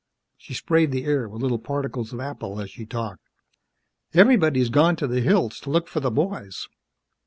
[0.35, 3.21] She sprayed the air with little particles of apple as she talked.
[4.15, 6.67] "Everybody's gone to the hills to look for the boys."